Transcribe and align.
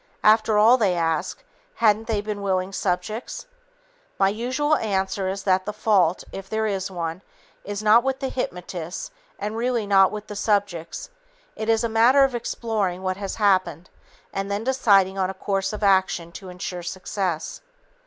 After 0.23 0.57
all, 0.57 0.77
they 0.77 0.95
ask, 0.95 1.43
hadn't 1.75 2.07
they 2.07 2.21
been 2.21 2.41
willing 2.41 2.73
subjects? 2.73 3.45
My 4.17 4.29
usual 4.29 4.75
answer 4.77 5.29
is 5.29 5.43
that 5.43 5.67
the 5.67 5.71
fault, 5.73 6.23
if 6.31 6.49
there 6.49 6.65
is 6.65 6.89
one, 6.89 7.21
is 7.63 7.83
not 7.83 8.03
with 8.03 8.19
the 8.19 8.29
hypnotists 8.29 9.11
and 9.37 9.55
really 9.55 9.85
not 9.85 10.11
with 10.11 10.25
the 10.25 10.35
subjects. 10.35 11.11
It 11.55 11.69
is 11.69 11.83
a 11.83 11.87
matter 11.87 12.23
of 12.23 12.33
exploring 12.33 13.03
what 13.03 13.17
has 13.17 13.35
happened 13.35 13.91
and 14.33 14.49
then 14.49 14.63
deciding 14.63 15.19
on 15.19 15.29
a 15.29 15.35
course 15.35 15.71
of 15.71 15.83
action 15.83 16.31
to 16.31 16.49
insure 16.49 16.81
success. 16.81 17.61